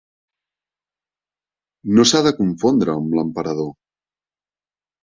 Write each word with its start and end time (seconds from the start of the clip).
No 1.99 2.07
s'ha 2.13 2.23
de 2.29 2.35
confondre 2.41 2.99
amb 2.99 3.15
l'emperador. 3.21 3.73